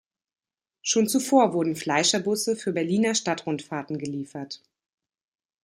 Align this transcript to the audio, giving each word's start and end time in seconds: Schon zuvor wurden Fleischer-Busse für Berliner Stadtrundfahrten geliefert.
Schon 0.81 1.07
zuvor 1.07 1.53
wurden 1.53 1.75
Fleischer-Busse 1.75 2.55
für 2.55 2.71
Berliner 2.73 3.13
Stadtrundfahrten 3.13 3.99
geliefert. 3.99 4.63